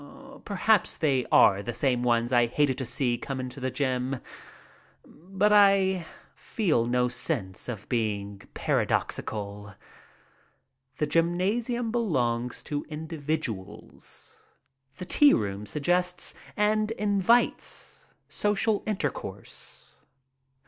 Perhaps 0.45 0.97
they 0.97 1.27
are 1.31 1.61
the 1.61 1.75
same 1.75 2.01
ones 2.01 2.33
I 2.33 2.47
hated 2.47 2.75
to 2.79 2.85
see 2.87 3.19
come 3.19 3.39
into 3.39 3.59
the 3.59 3.69
gym, 3.69 4.19
but 5.05 5.51
I 5.51 6.07
feel 6.33 6.87
no 6.87 7.07
sense 7.07 7.69
of 7.69 7.87
being 7.87 8.41
paradoxical. 8.55 9.75
The 10.97 11.05
gymnasium 11.05 11.91
belongs 11.91 12.63
to 12.63 12.83
individuals. 12.89 14.41
The 14.97 15.05
tea 15.05 15.35
room 15.35 15.67
suggests 15.67 16.33
and 16.57 16.89
invites 16.89 18.05
social 18.27 18.81
inter 18.87 19.11
course. 19.11 19.97